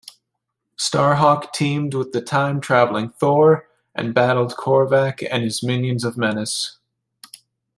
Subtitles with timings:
[0.79, 6.79] Starhawk teamed with the time-traveling Thor, and battled Korvac and his Minions of Menace.